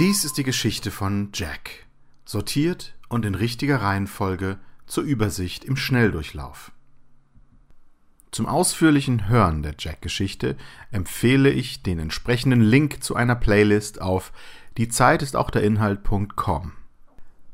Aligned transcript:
Dies 0.00 0.24
ist 0.24 0.38
die 0.38 0.42
Geschichte 0.42 0.90
von 0.90 1.28
Jack, 1.32 1.86
sortiert 2.24 2.94
und 3.08 3.24
in 3.24 3.36
richtiger 3.36 3.80
Reihenfolge 3.80 4.58
zur 4.86 5.04
Übersicht 5.04 5.64
im 5.64 5.76
Schnelldurchlauf. 5.76 6.72
Zum 8.32 8.46
ausführlichen 8.46 9.28
Hören 9.28 9.62
der 9.62 9.76
Jack-Geschichte 9.78 10.56
empfehle 10.90 11.50
ich 11.50 11.84
den 11.84 12.00
entsprechenden 12.00 12.60
Link 12.60 13.04
zu 13.04 13.14
einer 13.14 13.36
Playlist 13.36 14.00
auf 14.02 14.32
die 14.76 14.88
Zeit 14.88 15.22
ist 15.22 15.36
auch 15.36 15.50
der 15.50 15.62
Inhalt.com. 15.62 16.72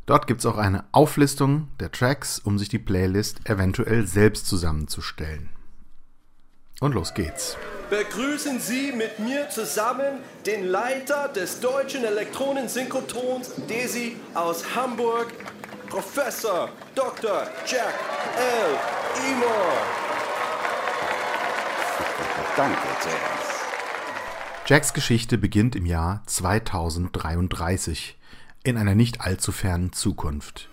Dort 0.07 0.27
gibt 0.27 0.41
es 0.41 0.47
auch 0.47 0.57
eine 0.57 0.85
Auflistung 0.93 1.69
der 1.79 1.93
Tracks, 1.93 2.39
um 2.39 2.59
sich 2.59 2.71
die 2.71 2.79
Playlist 2.79 3.47
eventuell 3.51 4.07
selbst 4.07 4.47
zusammenzustellen. 4.47 5.51
Und 6.81 6.95
los 6.95 7.13
geht's. 7.13 7.59
Begrüßen 7.91 8.61
Sie 8.61 8.93
mit 8.93 9.19
mir 9.19 9.51
zusammen 9.51 10.21
den 10.47 10.69
Leiter 10.69 11.27
des 11.27 11.59
deutschen 11.59 12.05
Elektronensynchrotrons 12.05 13.51
DESI 13.69 14.15
aus 14.33 14.77
Hamburg, 14.77 15.33
Professor 15.89 16.69
Dr. 16.95 17.49
Jack 17.67 17.95
L. 18.37 19.33
Emor. 19.33 19.73
Danke, 22.57 22.79
James. 23.03 23.51
Jacks 24.67 24.93
Geschichte 24.93 25.37
beginnt 25.37 25.75
im 25.75 25.85
Jahr 25.85 26.23
2033 26.27 28.17
in 28.63 28.77
einer 28.77 28.95
nicht 28.95 29.21
allzu 29.21 29.51
fernen 29.51 29.93
Zukunft. 29.93 30.69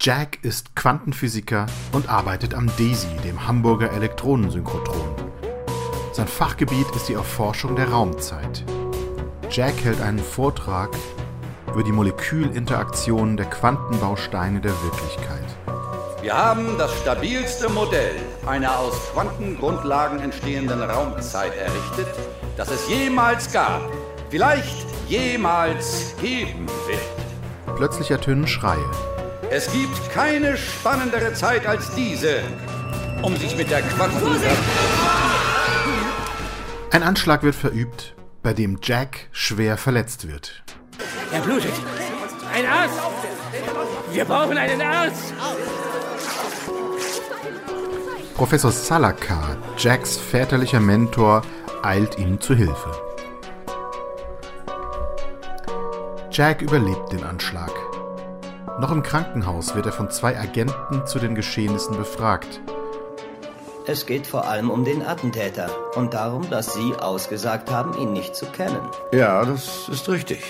Jack 0.00 0.38
ist 0.42 0.74
Quantenphysiker 0.74 1.66
und 1.92 2.08
arbeitet 2.08 2.54
am 2.54 2.68
DESI, 2.76 3.08
dem 3.24 3.46
Hamburger 3.46 3.92
Elektronensynchrotron. 3.92 5.17
Sein 6.18 6.26
Fachgebiet 6.26 6.90
ist 6.96 7.08
die 7.08 7.12
Erforschung 7.12 7.76
der 7.76 7.90
Raumzeit. 7.90 8.64
Jack 9.50 9.74
hält 9.84 10.00
einen 10.00 10.18
Vortrag 10.18 10.90
über 11.72 11.84
die 11.84 11.92
Molekülinteraktionen 11.92 13.36
der 13.36 13.46
Quantenbausteine 13.46 14.60
der 14.60 14.72
Wirklichkeit. 14.82 15.46
Wir 16.20 16.36
haben 16.36 16.76
das 16.76 16.92
stabilste 17.02 17.68
Modell 17.68 18.16
einer 18.46 18.80
aus 18.80 18.94
Quantengrundlagen 19.12 20.18
entstehenden 20.18 20.82
Raumzeit 20.82 21.56
errichtet, 21.56 22.12
das 22.56 22.68
es 22.68 22.88
jemals 22.88 23.52
gab, 23.52 23.82
vielleicht 24.28 24.88
jemals 25.06 26.16
geben 26.20 26.66
wird. 26.88 27.76
Plötzlich 27.76 28.10
ertönen 28.10 28.48
Schreie. 28.48 28.90
Es 29.50 29.70
gibt 29.70 30.10
keine 30.10 30.56
spannendere 30.56 31.32
Zeit 31.34 31.64
als 31.64 31.94
diese, 31.94 32.40
um 33.22 33.36
sich 33.36 33.56
mit 33.56 33.70
der 33.70 33.82
Quanten... 33.82 34.26
Ein 36.90 37.02
Anschlag 37.02 37.42
wird 37.42 37.54
verübt, 37.54 38.14
bei 38.42 38.54
dem 38.54 38.78
Jack 38.82 39.28
schwer 39.30 39.76
verletzt 39.76 40.26
wird. 40.26 40.62
Er 41.30 41.40
blutet. 41.40 41.72
Ein 42.54 42.64
Arzt! 42.64 42.98
Wir 44.10 44.24
brauchen 44.24 44.56
einen 44.56 44.80
Arzt! 44.80 45.34
Professor 48.34 48.72
Salakar, 48.72 49.58
Jacks 49.76 50.16
väterlicher 50.16 50.80
Mentor, 50.80 51.42
eilt 51.82 52.18
ihm 52.18 52.40
zu 52.40 52.54
Hilfe. 52.54 52.90
Jack 56.30 56.62
überlebt 56.62 57.12
den 57.12 57.22
Anschlag. 57.22 57.72
Noch 58.80 58.92
im 58.92 59.02
Krankenhaus 59.02 59.74
wird 59.74 59.86
er 59.86 59.92
von 59.92 60.10
zwei 60.10 60.38
Agenten 60.38 61.06
zu 61.06 61.18
den 61.18 61.34
Geschehnissen 61.34 61.98
befragt. 61.98 62.60
Es 63.88 64.04
geht 64.04 64.26
vor 64.26 64.46
allem 64.46 64.68
um 64.68 64.84
den 64.84 65.00
Attentäter 65.00 65.70
und 65.96 66.12
darum, 66.12 66.50
dass 66.50 66.74
Sie 66.74 66.92
ausgesagt 66.92 67.70
haben, 67.70 67.98
ihn 67.98 68.12
nicht 68.12 68.36
zu 68.36 68.44
kennen. 68.44 68.82
Ja, 69.14 69.42
das 69.46 69.88
ist 69.88 70.10
richtig. 70.10 70.42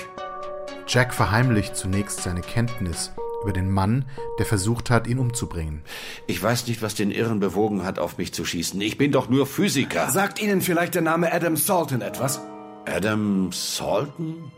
Jack 0.89 1.14
verheimlicht 1.14 1.77
zunächst 1.77 2.20
seine 2.20 2.41
Kenntnis 2.41 3.12
über 3.41 3.53
den 3.53 3.71
Mann, 3.71 4.06
der 4.41 4.47
versucht 4.47 4.91
hat, 4.91 5.06
ihn 5.06 5.21
umzubringen. 5.21 5.82
Ich 6.27 6.43
weiß 6.43 6.66
nicht, 6.66 6.82
was 6.82 6.97
den 6.97 7.12
Irren 7.12 7.38
bewogen 7.38 7.84
hat, 7.84 8.00
auf 8.00 8.19
mich 8.19 8.34
zu 8.34 8.44
schießen. 8.44 8.81
Ich 8.81 8.98
bin 8.98 9.12
doch 9.12 9.28
nur 9.28 9.47
Physiker. 9.47 10.10
Sagt 10.10 10.43
Ihnen 10.43 10.60
vielleicht 10.60 10.97
der 10.97 11.03
Name 11.03 11.32
Adam 11.32 11.54
Salton 11.54 12.00
etwas? 12.00 12.41
Adam 12.87 13.53
Salton? 13.53 14.50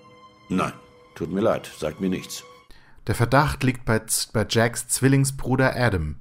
Nein, 0.49 0.73
tut 1.15 1.31
mir 1.31 1.43
leid, 1.43 1.71
sagt 1.79 2.01
mir 2.01 2.09
nichts. 2.09 2.45
Der 3.07 3.15
Verdacht 3.15 3.63
liegt 3.63 3.85
bei, 3.85 4.01
bei 4.33 4.47
Jacks 4.49 4.89
Zwillingsbruder 4.89 5.77
Adam, 5.77 6.17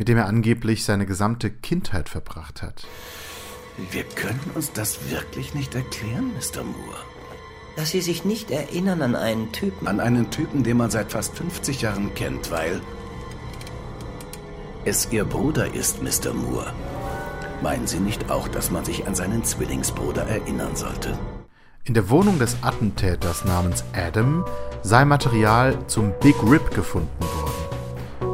mit 0.00 0.08
dem 0.08 0.16
er 0.16 0.24
angeblich 0.24 0.84
seine 0.84 1.04
gesamte 1.04 1.50
Kindheit 1.50 2.08
verbracht 2.08 2.62
hat. 2.62 2.86
Wir 3.90 4.02
können 4.02 4.50
uns 4.54 4.72
das 4.72 5.10
wirklich 5.10 5.54
nicht 5.54 5.74
erklären, 5.74 6.32
Mr. 6.32 6.64
Moore. 6.64 6.96
Dass 7.76 7.90
Sie 7.90 8.00
sich 8.00 8.24
nicht 8.24 8.50
erinnern 8.50 9.02
an 9.02 9.14
einen 9.14 9.52
Typen. 9.52 9.86
An 9.86 10.00
einen 10.00 10.30
Typen, 10.30 10.64
den 10.64 10.78
man 10.78 10.90
seit 10.90 11.12
fast 11.12 11.36
50 11.36 11.82
Jahren 11.82 12.14
kennt, 12.14 12.50
weil 12.50 12.80
es 14.86 15.12
Ihr 15.12 15.26
Bruder 15.26 15.74
ist, 15.74 16.02
Mr. 16.02 16.32
Moore. 16.32 16.72
Meinen 17.62 17.86
Sie 17.86 18.00
nicht 18.00 18.30
auch, 18.30 18.48
dass 18.48 18.70
man 18.70 18.86
sich 18.86 19.06
an 19.06 19.14
seinen 19.14 19.44
Zwillingsbruder 19.44 20.22
erinnern 20.22 20.76
sollte? 20.76 21.18
In 21.84 21.92
der 21.92 22.08
Wohnung 22.08 22.38
des 22.38 22.56
Attentäters 22.62 23.44
namens 23.44 23.84
Adam 23.92 24.46
sei 24.82 25.04
Material 25.04 25.76
zum 25.88 26.14
Big 26.22 26.36
Rip 26.42 26.70
gefunden 26.70 27.20
worden. 27.20 27.69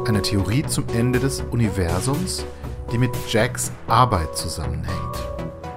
Eine 0.07 0.21
Theorie 0.21 0.63
zum 0.63 0.85
Ende 0.93 1.19
des 1.19 1.41
Universums, 1.51 2.45
die 2.93 2.97
mit 2.97 3.11
Jacks 3.27 3.73
Arbeit 3.87 4.37
zusammenhängt. 4.37 5.17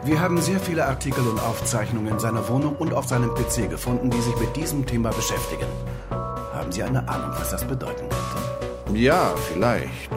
Wir 0.05 0.21
haben 0.21 0.41
sehr 0.41 0.61
viele 0.61 0.87
Artikel 0.87 1.27
und 1.27 1.41
Aufzeichnungen 1.41 2.13
in 2.13 2.21
seiner 2.21 2.49
Wohnung 2.49 2.77
und 2.77 2.95
auf 2.95 3.09
seinem 3.09 3.35
PC 3.35 3.69
gefunden, 3.69 4.09
die 4.09 4.21
sich 4.21 4.37
mit 4.37 4.55
diesem 4.55 4.87
Thema 4.87 5.11
beschäftigen. 5.11 5.67
Haben 6.11 6.71
Sie 6.71 6.81
eine 6.81 7.09
Ahnung, 7.09 7.33
was 7.41 7.51
das 7.51 7.65
bedeuten 7.65 8.05
könnte? 8.09 9.01
Ja, 9.01 9.35
vielleicht. 9.53 10.11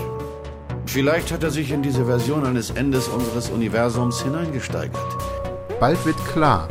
Vielleicht 0.85 1.31
hat 1.31 1.41
er 1.41 1.49
sich 1.49 1.71
in 1.71 1.81
diese 1.81 2.05
Version 2.05 2.45
eines 2.45 2.69
Endes 2.69 3.07
unseres 3.07 3.49
Universums 3.49 4.21
hineingesteigert. 4.21 5.17
Bald 5.79 6.05
wird 6.05 6.23
klar, 6.27 6.67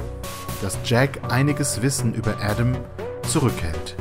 dass 0.62 0.78
Jack 0.84 1.18
einiges 1.28 1.82
Wissen 1.82 2.14
über 2.14 2.36
Adam 2.40 2.76
zurückhält. 3.26 3.96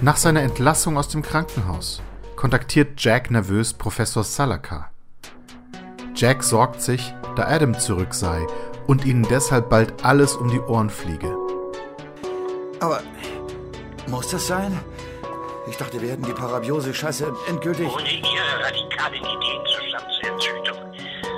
Nach 0.00 0.16
seiner 0.16 0.42
Entlassung 0.42 0.98
aus 0.98 1.06
dem 1.06 1.22
Krankenhaus 1.22 2.02
kontaktiert 2.42 3.00
Jack 3.00 3.30
nervös 3.30 3.72
Professor 3.72 4.24
Salaka. 4.24 4.90
Jack 6.16 6.42
sorgt 6.42 6.82
sich, 6.82 7.14
da 7.36 7.44
Adam 7.44 7.78
zurück 7.78 8.12
sei 8.14 8.44
und 8.88 9.04
ihnen 9.04 9.24
deshalb 9.30 9.70
bald 9.70 10.04
alles 10.04 10.34
um 10.34 10.50
die 10.50 10.58
Ohren 10.58 10.90
fliege. 10.90 11.36
Aber 12.80 13.00
muss 14.08 14.26
das 14.26 14.48
sein? 14.48 14.76
Ich 15.70 15.76
dachte, 15.76 16.02
wir 16.02 16.10
hätten 16.10 16.24
die 16.24 16.32
Parabiose-Scheiße 16.32 17.32
endgültig. 17.48 17.86
Ohne 17.86 18.10
Ihre 18.10 18.64
radikalen 18.64 19.22
Ideen 19.22 19.62
zur 19.72 19.86
Stammzellentzüchtung 19.86 20.78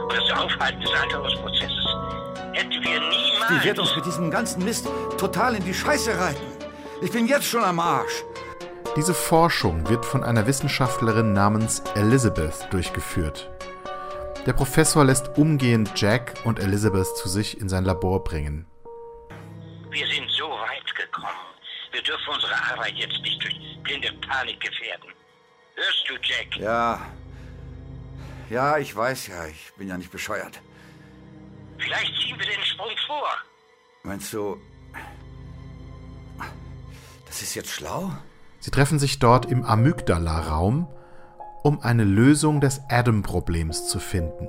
und 0.05 0.11
das 0.11 0.39
Aufhalten 0.39 0.81
des 0.81 0.91
Alterungsprozesses 1.03 1.87
hätten 2.55 2.83
wir 2.83 3.01
niemals. 3.01 3.51
Die 3.51 3.69
wird 3.69 3.79
uns 3.79 3.95
mit 3.95 4.07
diesem 4.07 4.31
ganzen 4.31 4.65
Mist 4.65 4.89
total 5.19 5.57
in 5.57 5.65
die 5.65 5.75
Scheiße 5.75 6.19
reiten. 6.19 6.47
Ich 7.03 7.13
bin 7.13 7.27
jetzt 7.27 7.45
schon 7.45 7.63
am 7.63 7.79
Arsch. 7.79 8.25
Diese 8.97 9.13
Forschung 9.13 9.89
wird 9.89 10.07
von 10.07 10.23
einer 10.23 10.47
Wissenschaftlerin 10.47 11.33
namens 11.33 11.81
Elizabeth 11.97 12.73
durchgeführt. 12.73 13.51
Der 14.47 14.53
Professor 14.53 15.05
lässt 15.05 15.37
umgehend 15.37 15.91
Jack 15.97 16.35
und 16.45 16.61
Elizabeth 16.61 17.17
zu 17.17 17.29
sich 17.29 17.61
in 17.61 17.69
sein 17.69 17.85
Labor 17.85 18.23
bringen. 18.23 18.67
Wir 19.91 20.07
sind 20.07 20.31
so 20.31 20.49
weit 20.49 20.95
gekommen. 20.95 21.27
Wir 21.91 22.03
dürfen 22.03 22.35
unsere 22.35 22.55
Arbeit 22.71 22.95
jetzt 22.95 23.21
nicht 23.21 23.43
durch 23.43 23.59
blinde 23.83 24.13
Panik 24.29 24.61
gefährden. 24.61 25.11
Hörst 25.75 26.05
du, 26.09 26.15
Jack? 26.23 26.57
Ja. 26.57 27.05
Ja, 28.51 28.79
ich 28.79 28.95
weiß 28.95 29.27
ja, 29.27 29.47
ich 29.47 29.73
bin 29.77 29.89
ja 29.89 29.99
nicht 29.99 30.13
bescheuert. 30.13 30.61
Vielleicht 31.79 32.13
ziehen 32.23 32.39
wir 32.39 32.47
den 32.47 32.65
Sprung 32.65 32.97
vor. 33.09 33.29
Meinst 34.05 34.33
du. 34.33 34.57
Das 37.27 37.43
ist 37.43 37.57
jetzt 37.57 37.71
schlau? 37.71 38.13
Sie 38.65 38.71
treffen 38.71 38.99
sich 38.99 39.19
dort 39.19 39.45
im 39.45 39.63
Amygdala-Raum, 39.63 40.89
um 41.63 41.83
eine 41.83 42.03
Lösung 42.03 42.63
des 42.63 42.81
Adam-Problems 42.89 43.89
zu 43.89 43.99
finden. 43.99 44.49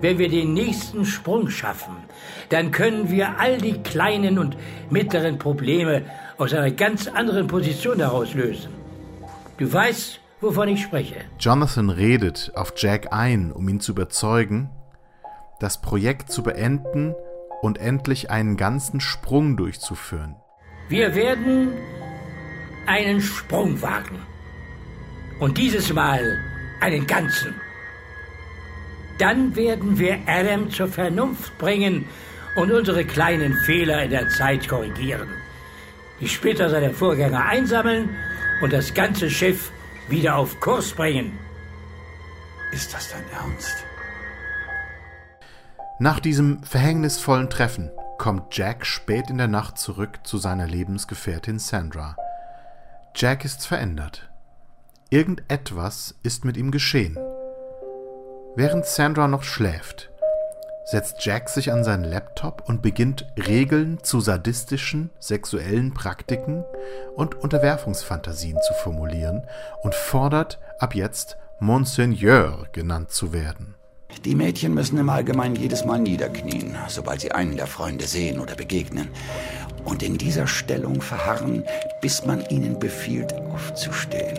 Wenn 0.00 0.18
wir 0.18 0.28
den 0.28 0.52
nächsten 0.52 1.04
Sprung 1.04 1.48
schaffen, 1.48 1.94
dann 2.48 2.72
können 2.72 3.08
wir 3.08 3.38
all 3.38 3.58
die 3.58 3.74
kleinen 3.74 4.40
und 4.40 4.56
mittleren 4.90 5.38
Probleme 5.38 6.02
aus 6.38 6.54
einer 6.54 6.72
ganz 6.72 7.06
anderen 7.06 7.46
Position 7.46 8.00
heraus 8.00 8.34
lösen. 8.34 8.72
Du 9.58 9.72
weißt, 9.72 10.18
wovon 10.40 10.66
ich 10.66 10.82
spreche. 10.82 11.14
Jonathan 11.38 11.90
redet 11.90 12.50
auf 12.56 12.72
Jack 12.76 13.12
ein, 13.12 13.52
um 13.52 13.68
ihn 13.68 13.78
zu 13.78 13.92
überzeugen, 13.92 14.70
das 15.60 15.80
Projekt 15.80 16.32
zu 16.32 16.42
beenden 16.42 17.14
und 17.62 17.78
endlich 17.78 18.28
einen 18.28 18.56
ganzen 18.56 18.98
Sprung 18.98 19.56
durchzuführen. 19.56 20.34
Wir 20.88 21.14
werden 21.14 21.74
einen 22.86 23.20
Sprung 23.20 23.80
wagen. 23.82 24.20
Und 25.38 25.58
dieses 25.58 25.92
Mal 25.92 26.38
einen 26.80 27.06
ganzen. 27.06 27.54
Dann 29.18 29.56
werden 29.56 29.98
wir 29.98 30.18
Adam 30.26 30.70
zur 30.70 30.88
Vernunft 30.88 31.56
bringen 31.58 32.06
und 32.56 32.72
unsere 32.72 33.04
kleinen 33.04 33.54
Fehler 33.64 34.02
in 34.02 34.10
der 34.10 34.28
Zeit 34.28 34.68
korrigieren, 34.68 35.28
die 36.20 36.28
später 36.28 36.70
seine 36.70 36.90
Vorgänger 36.90 37.44
einsammeln 37.44 38.10
und 38.60 38.72
das 38.72 38.94
ganze 38.94 39.30
Schiff 39.30 39.70
wieder 40.08 40.36
auf 40.36 40.60
Kurs 40.60 40.92
bringen. 40.92 41.38
Ist 42.72 42.92
das 42.92 43.10
dein 43.10 43.24
Ernst? 43.32 43.84
Nach 45.98 46.20
diesem 46.20 46.62
verhängnisvollen 46.62 47.48
Treffen 47.48 47.90
kommt 48.18 48.56
Jack 48.56 48.84
spät 48.84 49.30
in 49.30 49.38
der 49.38 49.48
Nacht 49.48 49.78
zurück 49.78 50.20
zu 50.24 50.36
seiner 50.38 50.66
Lebensgefährtin 50.66 51.58
Sandra. 51.58 52.16
Jack 53.18 53.46
ist 53.46 53.66
verändert. 53.66 54.28
Irgendetwas 55.08 56.16
ist 56.22 56.44
mit 56.44 56.58
ihm 56.58 56.70
geschehen. 56.70 57.16
Während 58.56 58.84
Sandra 58.84 59.26
noch 59.26 59.42
schläft, 59.42 60.10
setzt 60.84 61.24
Jack 61.24 61.48
sich 61.48 61.72
an 61.72 61.82
seinen 61.82 62.04
Laptop 62.04 62.68
und 62.68 62.82
beginnt 62.82 63.26
Regeln 63.38 64.00
zu 64.02 64.20
sadistischen, 64.20 65.08
sexuellen 65.18 65.94
Praktiken 65.94 66.62
und 67.14 67.36
Unterwerfungsfantasien 67.36 68.58
zu 68.60 68.74
formulieren 68.82 69.46
und 69.82 69.94
fordert 69.94 70.60
ab 70.78 70.94
jetzt 70.94 71.38
Monseigneur 71.58 72.66
genannt 72.72 73.12
zu 73.12 73.32
werden. 73.32 73.76
Die 74.26 74.34
Mädchen 74.34 74.74
müssen 74.74 74.98
im 74.98 75.08
Allgemeinen 75.08 75.56
jedes 75.56 75.86
Mal 75.86 76.00
niederknien, 76.00 76.76
sobald 76.88 77.20
sie 77.22 77.32
einen 77.32 77.56
der 77.56 77.66
Freunde 77.66 78.06
sehen 78.06 78.40
oder 78.40 78.54
begegnen. 78.54 79.08
Und 79.86 80.02
in 80.02 80.18
dieser 80.18 80.46
Stellung 80.46 81.00
verharren, 81.00 81.64
bis 82.02 82.26
man 82.26 82.44
ihnen 82.50 82.78
befiehlt, 82.78 83.32
aufzustehen. 83.32 84.38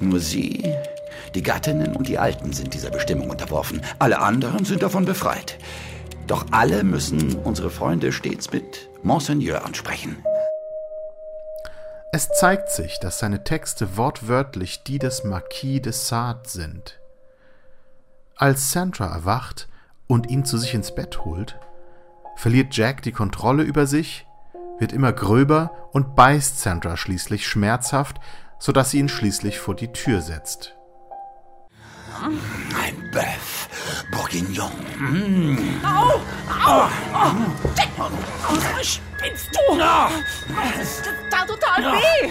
Nur 0.00 0.20
sie, 0.20 0.72
die 1.34 1.42
Gattinnen 1.42 1.96
und 1.96 2.06
die 2.06 2.18
Alten 2.18 2.52
sind 2.52 2.74
dieser 2.74 2.90
Bestimmung 2.90 3.30
unterworfen. 3.30 3.82
Alle 3.98 4.20
anderen 4.20 4.64
sind 4.64 4.82
davon 4.82 5.04
befreit. 5.04 5.58
Doch 6.28 6.46
alle 6.52 6.84
müssen 6.84 7.34
unsere 7.40 7.70
Freunde 7.70 8.12
stets 8.12 8.52
mit 8.52 8.88
Monseigneur 9.02 9.64
ansprechen. 9.64 10.16
Es 12.12 12.28
zeigt 12.28 12.70
sich, 12.70 13.00
dass 13.00 13.18
seine 13.18 13.42
Texte 13.42 13.96
wortwörtlich 13.96 14.84
die 14.84 15.00
des 15.00 15.24
Marquis 15.24 15.82
de 15.82 15.92
Sade 15.92 16.48
sind. 16.48 17.00
Als 18.36 18.70
Sandra 18.70 19.06
erwacht 19.06 19.68
und 20.06 20.30
ihn 20.30 20.44
zu 20.44 20.56
sich 20.56 20.74
ins 20.74 20.94
Bett 20.94 21.24
holt, 21.24 21.58
verliert 22.36 22.76
Jack 22.76 23.02
die 23.02 23.12
Kontrolle 23.12 23.64
über 23.64 23.86
sich, 23.86 24.26
wird 24.78 24.92
immer 24.92 25.12
gröber 25.12 25.88
und 25.92 26.14
beißt 26.14 26.60
Sandra 26.60 26.96
schließlich 26.96 27.46
schmerzhaft, 27.46 28.20
sodass 28.58 28.90
sie 28.90 28.98
ihn 28.98 29.08
schließlich 29.08 29.58
vor 29.58 29.74
die 29.74 29.92
Tür 29.92 30.20
setzt. 30.20 30.74
Ein 32.22 33.10
Bœuf 33.10 33.68
Bourguignon. 34.10 34.70
Au! 35.84 36.20
Au! 36.64 36.88
Oh, 37.12 37.34
Jack! 37.76 37.88
Oh, 37.98 38.82
spinnst 38.82 39.50
du? 39.52 39.76
Das 39.78 41.02
tat 41.30 41.48
total 41.48 41.92
weh! 41.92 42.30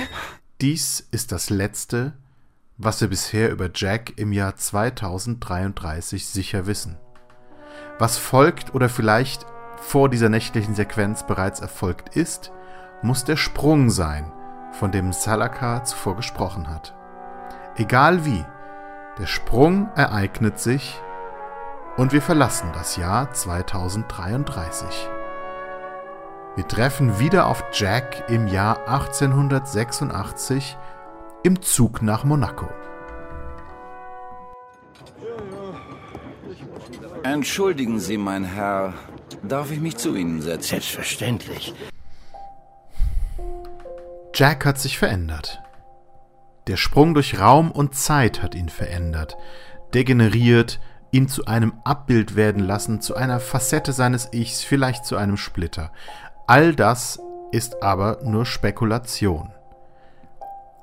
Dies 0.61 1.07
ist 1.11 1.31
das 1.31 1.49
letzte, 1.49 2.13
was 2.77 3.01
wir 3.01 3.09
bisher 3.09 3.51
über 3.51 3.69
Jack 3.73 4.13
im 4.17 4.31
Jahr 4.31 4.55
2033 4.55 6.25
sicher 6.25 6.65
wissen. 6.65 6.97
Was 7.99 8.17
folgt 8.17 8.73
oder 8.73 8.89
vielleicht 8.89 9.45
vor 9.83 10.09
dieser 10.09 10.29
nächtlichen 10.29 10.75
Sequenz 10.75 11.23
bereits 11.23 11.59
erfolgt 11.59 12.15
ist, 12.15 12.51
muss 13.01 13.25
der 13.25 13.35
Sprung 13.35 13.89
sein, 13.89 14.31
von 14.71 14.91
dem 14.91 15.13
Salaka 15.13 15.83
zuvor 15.83 16.15
gesprochen 16.15 16.67
hat. 16.69 16.95
Egal 17.75 18.25
wie, 18.25 18.43
der 19.19 19.27
Sprung 19.27 19.89
ereignet 19.95 20.59
sich 20.59 20.99
und 21.97 22.13
wir 22.13 22.21
verlassen 22.21 22.71
das 22.73 22.95
Jahr 22.95 23.31
2033. 23.31 25.09
Wir 26.55 26.67
treffen 26.67 27.19
wieder 27.19 27.47
auf 27.47 27.63
Jack 27.73 28.29
im 28.29 28.47
Jahr 28.47 28.87
1886 28.87 30.77
im 31.43 31.61
Zug 31.61 32.01
nach 32.01 32.23
Monaco. 32.23 32.67
Entschuldigen 37.23 37.99
Sie, 37.99 38.17
mein 38.17 38.43
Herr. 38.43 38.93
Darf 39.43 39.71
ich 39.71 39.81
mich 39.81 39.97
zu 39.97 40.15
Ihnen 40.15 40.41
setzen? 40.41 40.69
Selbstverständlich. 40.69 41.73
Jack 44.33 44.65
hat 44.65 44.79
sich 44.79 44.97
verändert. 44.97 45.61
Der 46.67 46.77
Sprung 46.77 47.13
durch 47.13 47.39
Raum 47.39 47.69
und 47.69 47.93
Zeit 47.93 48.41
hat 48.41 48.55
ihn 48.55 48.69
verändert, 48.69 49.35
degeneriert, 49.93 50.79
ihn 51.11 51.27
zu 51.27 51.45
einem 51.45 51.73
Abbild 51.83 52.37
werden 52.37 52.63
lassen, 52.63 53.01
zu 53.01 53.15
einer 53.15 53.41
Facette 53.41 53.91
seines 53.91 54.31
Ichs, 54.31 54.63
vielleicht 54.63 55.05
zu 55.05 55.17
einem 55.17 55.35
Splitter. 55.35 55.91
All 56.47 56.73
das 56.73 57.19
ist 57.51 57.83
aber 57.83 58.19
nur 58.23 58.45
Spekulation. 58.45 59.51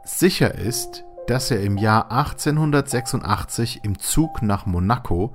Sicher 0.04 0.54
ist, 0.54 1.04
dass 1.26 1.50
er 1.50 1.62
im 1.62 1.78
Jahr 1.78 2.12
1886 2.12 3.80
im 3.84 3.98
Zug 3.98 4.42
nach 4.42 4.66
Monaco 4.66 5.34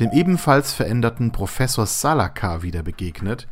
dem 0.00 0.10
ebenfalls 0.12 0.72
veränderten 0.72 1.32
Professor 1.32 1.86
Salaka 1.86 2.62
wieder 2.62 2.82
begegnet, 2.82 3.48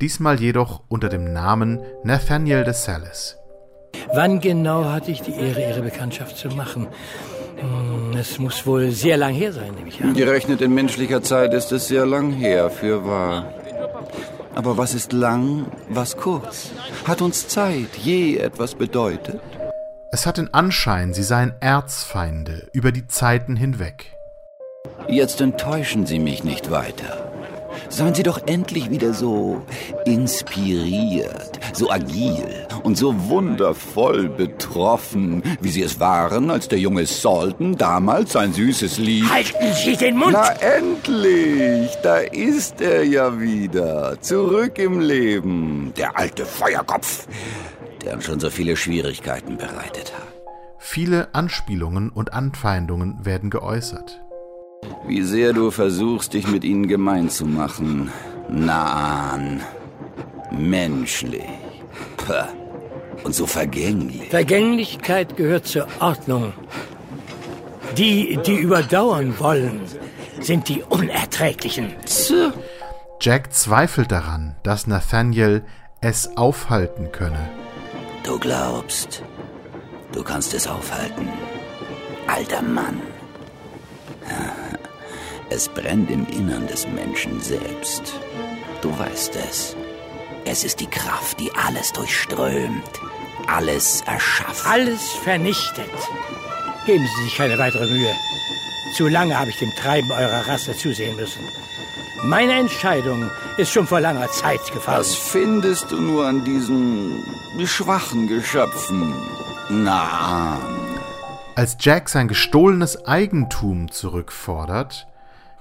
diesmal 0.00 0.40
jedoch 0.40 0.82
unter 0.88 1.08
dem 1.08 1.32
Namen 1.32 1.80
Nathaniel 2.04 2.64
de 2.64 2.72
Salis. 2.72 3.36
Wann 4.14 4.40
genau 4.40 4.84
hatte 4.84 5.10
ich 5.10 5.22
die 5.22 5.32
Ehre, 5.32 5.60
Ihre 5.68 5.82
Bekanntschaft 5.82 6.36
zu 6.36 6.48
machen? 6.48 6.86
Hm, 7.60 8.16
Es 8.16 8.38
muss 8.38 8.66
wohl 8.66 8.90
sehr 8.90 9.16
lang 9.16 9.34
her 9.34 9.52
sein, 9.52 9.74
nehme 9.74 9.88
ich 9.88 10.02
an. 10.02 10.14
Gerechnet 10.14 10.60
in 10.60 10.74
menschlicher 10.74 11.22
Zeit 11.22 11.52
ist 11.54 11.72
es 11.72 11.88
sehr 11.88 12.06
lang 12.06 12.32
her, 12.32 12.70
für 12.70 13.04
wahr. 13.04 13.52
Aber 14.54 14.76
was 14.76 14.94
ist 14.94 15.12
lang, 15.12 15.66
was 15.88 16.16
kurz? 16.16 16.70
Hat 17.06 17.22
uns 17.22 17.48
Zeit 17.48 17.96
je 17.96 18.38
etwas 18.38 18.74
bedeutet? 18.74 19.40
Es 20.10 20.26
hat 20.26 20.38
den 20.38 20.52
Anschein, 20.54 21.12
sie 21.12 21.22
seien 21.22 21.52
Erzfeinde 21.60 22.68
über 22.72 22.92
die 22.92 23.06
Zeiten 23.06 23.56
hinweg. 23.56 24.17
Jetzt 25.08 25.40
enttäuschen 25.40 26.04
Sie 26.04 26.18
mich 26.18 26.44
nicht 26.44 26.70
weiter. 26.70 27.32
Seien 27.88 28.14
Sie 28.14 28.22
doch 28.22 28.46
endlich 28.46 28.90
wieder 28.90 29.14
so 29.14 29.62
inspiriert, 30.04 31.58
so 31.72 31.90
agil 31.90 32.66
und 32.82 32.98
so 32.98 33.14
wundervoll 33.30 34.28
betroffen, 34.28 35.42
wie 35.62 35.70
Sie 35.70 35.82
es 35.82 35.98
waren, 35.98 36.50
als 36.50 36.68
der 36.68 36.78
junge 36.78 37.06
Salton 37.06 37.78
damals 37.78 38.32
sein 38.32 38.52
süßes 38.52 38.98
Lied. 38.98 39.30
Halten 39.32 39.72
Sie 39.82 39.96
den 39.96 40.18
Mund! 40.18 40.32
Na 40.34 40.52
endlich, 40.60 41.90
da 42.02 42.18
ist 42.18 42.82
er 42.82 43.04
ja 43.04 43.40
wieder, 43.40 44.20
zurück 44.20 44.78
im 44.78 45.00
Leben, 45.00 45.94
der 45.96 46.18
alte 46.18 46.44
Feuerkopf, 46.44 47.26
der 48.04 48.12
uns 48.14 48.24
schon 48.26 48.40
so 48.40 48.50
viele 48.50 48.76
Schwierigkeiten 48.76 49.56
bereitet 49.56 50.12
hat. 50.14 50.28
Viele 50.78 51.34
Anspielungen 51.34 52.10
und 52.10 52.34
Anfeindungen 52.34 53.24
werden 53.24 53.48
geäußert. 53.48 54.20
Wie 55.06 55.22
sehr 55.22 55.52
du 55.52 55.70
versuchst, 55.70 56.34
dich 56.34 56.46
mit 56.46 56.64
ihnen 56.64 56.86
gemein 56.86 57.30
zu 57.30 57.46
machen. 57.46 58.12
Na 58.48 59.32
an. 59.32 59.60
Menschlich. 60.50 61.44
Puh. 62.16 62.34
Und 63.24 63.34
so 63.34 63.46
vergänglich. 63.46 64.28
Vergänglichkeit 64.30 65.36
gehört 65.36 65.66
zur 65.66 65.86
Ordnung. 66.00 66.52
Die, 67.96 68.38
die 68.46 68.56
überdauern 68.56 69.38
wollen, 69.38 69.80
sind 70.40 70.68
die 70.68 70.82
Unerträglichen. 70.82 71.94
Jack 73.20 73.52
zweifelt 73.52 74.12
daran, 74.12 74.56
dass 74.62 74.86
Nathaniel 74.86 75.64
es 76.00 76.36
aufhalten 76.36 77.10
könne. 77.10 77.48
Du 78.22 78.38
glaubst, 78.38 79.22
du 80.12 80.22
kannst 80.22 80.54
es 80.54 80.66
aufhalten. 80.66 81.28
Alter 82.26 82.62
Mann. 82.62 83.00
Es 85.50 85.68
brennt 85.68 86.10
im 86.10 86.26
Innern 86.26 86.66
des 86.66 86.86
Menschen 86.86 87.40
selbst. 87.40 88.20
Du 88.82 88.96
weißt 88.98 89.34
es. 89.48 89.76
Es 90.44 90.62
ist 90.62 90.80
die 90.80 90.86
Kraft, 90.86 91.40
die 91.40 91.50
alles 91.54 91.92
durchströmt, 91.92 93.00
alles 93.46 94.02
erschafft. 94.02 94.66
Alles 94.66 95.12
vernichtet. 95.12 95.90
Geben 96.86 97.06
Sie 97.16 97.24
sich 97.24 97.36
keine 97.36 97.58
weitere 97.58 97.86
Mühe. 97.86 98.14
Zu 98.94 99.08
lange 99.08 99.38
habe 99.38 99.50
ich 99.50 99.58
dem 99.58 99.74
Treiben 99.74 100.10
eurer 100.10 100.48
Rasse 100.48 100.76
zusehen 100.76 101.16
müssen. 101.16 101.42
Meine 102.22 102.54
Entscheidung 102.54 103.30
ist 103.56 103.70
schon 103.72 103.86
vor 103.86 104.00
langer 104.00 104.30
Zeit 104.30 104.72
gefallen. 104.72 104.98
Was 104.98 105.14
findest 105.14 105.90
du 105.90 106.00
nur 106.00 106.26
an 106.26 106.44
diesen 106.44 107.24
schwachen 107.64 108.26
Geschöpfen? 108.26 109.14
Na, 109.68 110.58
Als 111.58 111.76
Jack 111.80 112.08
sein 112.08 112.28
gestohlenes 112.28 113.04
Eigentum 113.04 113.90
zurückfordert, 113.90 115.08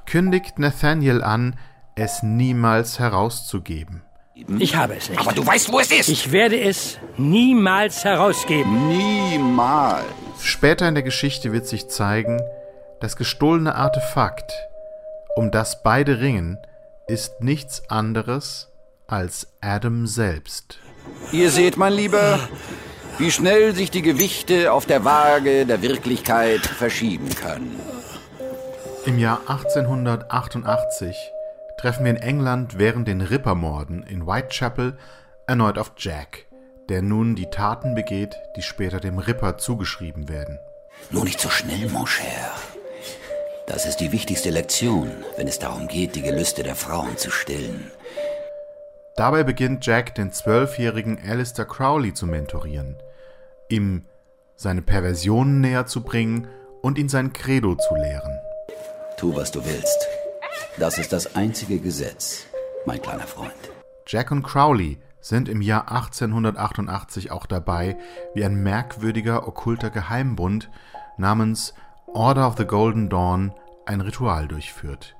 kündigt 0.05 0.59
Nathaniel 0.59 1.23
an, 1.23 1.57
es 1.95 2.21
niemals 2.21 2.99
herauszugeben. 2.99 4.03
Ich 4.59 4.75
habe 4.75 4.93
es 4.93 5.09
nicht. 5.09 5.19
aber 5.19 5.33
du 5.33 5.43
weißt, 5.43 5.71
wo 5.71 5.79
es 5.79 5.89
ist. 5.89 6.09
Ich 6.09 6.31
werde 6.31 6.61
es 6.61 6.99
niemals 7.17 8.03
herausgeben. 8.03 8.89
Niemals. 8.89 10.05
Später 10.39 10.87
in 10.87 10.93
der 10.93 11.01
Geschichte 11.01 11.51
wird 11.51 11.65
sich 11.65 11.89
zeigen, 11.89 12.43
das 13.01 13.15
gestohlene 13.15 13.73
Artefakt, 13.73 14.53
um 15.35 15.49
das 15.49 15.81
beide 15.81 16.19
ringen, 16.19 16.59
ist 17.07 17.41
nichts 17.41 17.89
anderes 17.89 18.69
als 19.07 19.47
Adam 19.61 20.05
selbst. 20.05 20.77
Ihr 21.31 21.49
seht, 21.49 21.75
mein 21.75 21.93
Lieber, 21.93 22.37
wie 23.19 23.31
schnell 23.31 23.73
sich 23.73 23.89
die 23.89 24.01
Gewichte 24.01 24.71
auf 24.71 24.85
der 24.85 25.03
Waage 25.03 25.65
der 25.65 25.81
Wirklichkeit 25.81 26.65
verschieben 26.65 27.29
können. 27.29 27.79
Im 29.05 29.17
Jahr 29.17 29.39
1888 29.47 31.15
treffen 31.79 32.05
wir 32.05 32.11
in 32.11 32.17
England 32.17 32.77
während 32.77 33.07
den 33.07 33.21
Rippermorden 33.21 34.03
in 34.03 34.27
Whitechapel 34.27 34.97
erneut 35.47 35.77
auf 35.77 35.93
Jack, 35.97 36.45
der 36.89 37.01
nun 37.01 37.35
die 37.35 37.49
Taten 37.49 37.95
begeht, 37.95 38.35
die 38.55 38.61
später 38.61 38.99
dem 38.99 39.17
Ripper 39.17 39.57
zugeschrieben 39.57 40.29
werden. 40.29 40.59
Nur 41.09 41.23
nicht 41.23 41.39
so 41.39 41.49
schnell, 41.49 41.89
mon 41.89 42.05
cher. 42.05 42.51
Das 43.65 43.85
ist 43.85 43.97
die 43.97 44.11
wichtigste 44.11 44.49
Lektion, 44.49 45.11
wenn 45.35 45.47
es 45.47 45.59
darum 45.59 45.87
geht, 45.87 46.15
die 46.15 46.21
Gelüste 46.21 46.63
der 46.63 46.75
Frauen 46.75 47.17
zu 47.17 47.31
stillen. 47.31 47.91
Dabei 49.15 49.43
beginnt 49.43 49.85
Jack 49.85 50.15
den 50.15 50.31
zwölfjährigen 50.31 51.19
Alistair 51.27 51.65
Crowley 51.65 52.13
zu 52.13 52.27
mentorieren, 52.27 52.97
ihm 53.69 54.03
seine 54.55 54.81
Perversionen 54.81 55.61
näher 55.61 55.85
zu 55.85 56.03
bringen 56.03 56.47
und 56.81 56.97
ihn 56.97 57.09
sein 57.09 57.33
Credo 57.33 57.75
zu 57.75 57.95
lehren. 57.95 58.39
Tu, 59.17 59.35
was 59.35 59.51
du 59.51 59.63
willst. 59.65 60.07
Das 60.77 60.97
ist 60.97 61.13
das 61.13 61.35
einzige 61.35 61.79
Gesetz, 61.79 62.45
mein 62.85 63.01
kleiner 63.01 63.27
Freund. 63.27 63.51
Jack 64.05 64.31
und 64.31 64.43
Crowley 64.43 64.99
sind 65.19 65.49
im 65.49 65.61
Jahr 65.61 65.91
1888 65.91 67.31
auch 67.31 67.45
dabei, 67.45 67.97
wie 68.33 68.45
ein 68.45 68.55
merkwürdiger 68.61 69.47
okkulter 69.47 69.89
Geheimbund 69.89 70.69
namens 71.17 71.73
Order 72.13 72.47
of 72.47 72.55
the 72.57 72.65
Golden 72.65 73.09
Dawn 73.09 73.53
ein 73.85 74.01
Ritual 74.01 74.47
durchführt. 74.47 75.15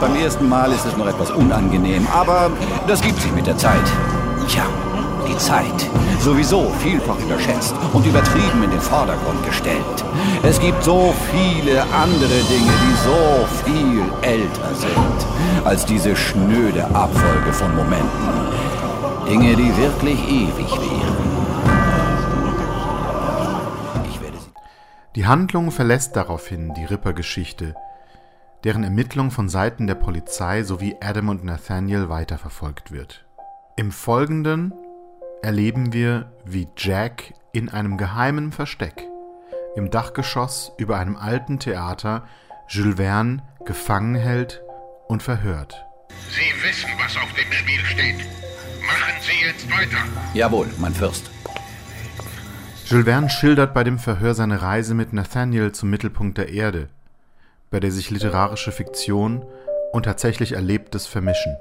Beim 0.00 0.16
ersten 0.16 0.48
Mal 0.48 0.72
ist 0.72 0.84
es 0.84 0.96
noch 0.96 1.06
etwas 1.06 1.30
unangenehm, 1.30 2.06
aber 2.12 2.50
das 2.86 3.00
gibt 3.00 3.20
sich 3.20 3.32
mit 3.32 3.46
der 3.46 3.56
Zeit. 3.56 3.84
Ja, 4.48 4.66
die 5.32 5.38
Zeit. 5.38 5.88
Sowieso 6.20 6.70
vielfach 6.80 7.18
überschätzt 7.18 7.74
und 7.92 8.06
übertrieben 8.06 8.62
in 8.62 8.70
den 8.70 8.80
Vordergrund 8.80 9.44
gestellt. 9.44 10.04
Es 10.42 10.60
gibt 10.60 10.82
so 10.82 11.14
viele 11.32 11.82
andere 11.82 12.28
Dinge, 12.28 12.72
die 12.84 12.94
so 13.04 13.46
viel 13.64 14.02
älter 14.22 14.74
sind 14.74 15.66
als 15.66 15.84
diese 15.86 16.14
schnöde 16.16 16.84
Abfolge 16.94 17.52
von 17.52 17.74
Momenten. 17.74 18.42
Dinge, 19.28 19.56
die 19.56 19.76
wirklich 19.76 20.18
ewig 20.28 20.70
wären. 20.70 21.32
Die 25.14 25.26
Handlung 25.26 25.70
verlässt 25.70 26.16
daraufhin 26.16 26.72
die 26.72 26.86
Ripper-Geschichte, 26.86 27.74
deren 28.64 28.82
Ermittlung 28.82 29.30
von 29.30 29.50
Seiten 29.50 29.86
der 29.86 29.94
Polizei 29.94 30.62
sowie 30.62 30.96
Adam 31.02 31.28
und 31.28 31.44
Nathaniel 31.44 32.08
weiterverfolgt 32.08 32.92
wird. 32.92 33.26
Im 33.76 33.92
Folgenden 33.92 34.72
erleben 35.42 35.92
wir, 35.92 36.30
wie 36.44 36.68
Jack 36.76 37.34
in 37.52 37.68
einem 37.68 37.98
geheimen 37.98 38.52
Versteck 38.52 39.08
im 39.74 39.90
Dachgeschoss 39.90 40.72
über 40.78 40.98
einem 40.98 41.16
alten 41.16 41.58
Theater 41.58 42.26
Jules 42.68 42.96
Verne 42.96 43.42
gefangen 43.64 44.14
hält 44.14 44.62
und 45.08 45.22
verhört. 45.22 45.84
Sie 46.28 46.66
wissen, 46.66 46.90
was 46.98 47.16
auf 47.16 47.32
dem 47.34 47.50
Spiel 47.52 47.84
steht. 47.84 48.26
Machen 48.86 49.14
Sie 49.20 49.46
jetzt 49.46 49.70
weiter. 49.70 50.04
Jawohl, 50.34 50.68
mein 50.78 50.94
Fürst. 50.94 51.30
Jules 52.86 53.04
Verne 53.06 53.30
schildert 53.30 53.74
bei 53.74 53.84
dem 53.84 53.98
Verhör 53.98 54.34
seine 54.34 54.62
Reise 54.62 54.94
mit 54.94 55.12
Nathaniel 55.12 55.72
zum 55.72 55.90
Mittelpunkt 55.90 56.38
der 56.38 56.50
Erde, 56.50 56.88
bei 57.70 57.80
der 57.80 57.90
sich 57.90 58.10
literarische 58.10 58.72
Fiktion 58.72 59.44
und 59.92 60.04
tatsächlich 60.04 60.52
Erlebtes 60.52 61.06
vermischen. 61.06 61.56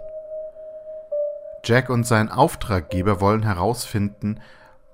Jack 1.64 1.90
und 1.90 2.06
sein 2.08 2.30
Auftraggeber 2.30 3.22
wollen 3.22 3.44
herausfinden, 3.44 4.40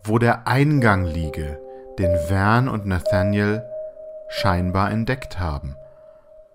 wo 0.04 0.20
der 0.20 0.48
Eingang 0.48 1.06
liege, 1.06 1.60
den 1.98 2.18
Verne 2.28 2.70
und 2.70 2.86
Nathaniel 2.86 3.64
scheinbar 4.28 4.92
entdeckt 4.92 5.40
haben. 5.40 5.78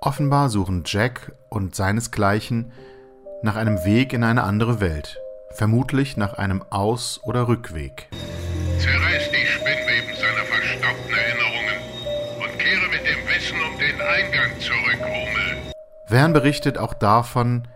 Offenbar 0.01 0.51
suchen 0.51 0.83
Jack 0.85 1.33
und 1.49 1.75
seinesgleichen 1.75 2.73
nach 3.43 3.57
einem 3.57 3.85
Weg 3.87 4.13
in 4.13 4.23
eine 4.23 4.43
andere 4.43 4.81
Welt, 4.81 5.19
vermutlich 5.51 6.19
nach 6.19 6.35
einem 6.35 6.63
Aus- 6.69 7.21
oder 7.25 7.49
Rückweg. 7.49 8.09
Zerreiß 8.79 9.31
die 9.31 9.47
Spinnweben 9.47 10.15
seiner 10.15 10.45
verstaubten 10.45 11.15
Erinnerungen 11.15 11.79
und 12.39 12.59
kehre 12.59 12.89
mit 12.91 13.01
dem 13.01 13.29
Wissen 13.35 13.57
um 13.63 13.79
den 13.79 14.01
Eingang 14.01 14.61
zurück, 14.61 15.01
Hummel. 15.01 15.73
Verne 16.07 16.35
berichtet 16.35 16.77
auch 16.77 16.93
davon, 16.93 17.67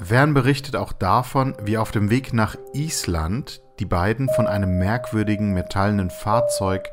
Verne 0.00 0.32
berichtet 0.32 0.76
auch 0.76 0.92
davon, 0.92 1.56
wie 1.60 1.76
auf 1.76 1.90
dem 1.90 2.08
Weg 2.08 2.32
nach 2.32 2.56
Island 2.72 3.60
die 3.80 3.84
beiden 3.84 4.28
von 4.28 4.46
einem 4.46 4.78
merkwürdigen 4.78 5.52
metallenen 5.52 6.10
Fahrzeug 6.10 6.88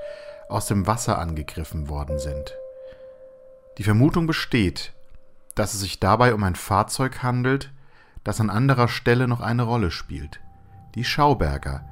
aus 0.49 0.67
dem 0.67 0.87
Wasser 0.87 1.19
angegriffen 1.19 1.87
worden 1.87 2.17
sind. 2.19 2.55
Die 3.77 3.83
Vermutung 3.83 4.25
besteht, 4.25 4.93
dass 5.53 5.73
es 5.73 5.81
sich 5.81 5.99
dabei 5.99 6.33
um 6.33 6.43
ein 6.43 6.55
Fahrzeug 6.55 7.21
handelt, 7.21 7.71
das 8.23 8.41
an 8.41 8.49
anderer 8.49 8.87
Stelle 8.87 9.27
noch 9.27 9.41
eine 9.41 9.63
Rolle 9.63 9.91
spielt. 9.91 10.39
Die 10.95 11.03
Schauberger, 11.03 11.85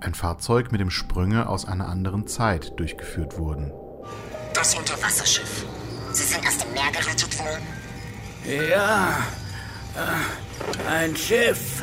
ein 0.00 0.14
Fahrzeug, 0.14 0.72
mit 0.72 0.80
dem 0.80 0.90
Sprünge 0.90 1.48
aus 1.48 1.66
einer 1.66 1.88
anderen 1.88 2.26
Zeit 2.26 2.78
durchgeführt 2.78 3.38
wurden. 3.38 3.72
Das 4.54 4.74
Unterwasserschiff. 4.74 5.66
Sie 6.12 6.24
sind 6.24 6.46
aus 6.46 6.58
dem 6.58 6.72
Meer 6.72 6.90
gerettet 6.90 7.38
worden? 7.38 7.62
Ja, 8.70 9.18
äh, 9.94 10.47
ein 10.90 11.16
Schiff. 11.16 11.82